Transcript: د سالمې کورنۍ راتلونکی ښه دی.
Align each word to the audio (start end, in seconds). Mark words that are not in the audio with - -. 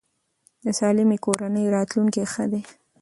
د 0.63 0.65
سالمې 0.79 1.17
کورنۍ 1.25 1.65
راتلونکی 1.75 2.23
ښه 2.33 2.45
دی. 2.51 2.61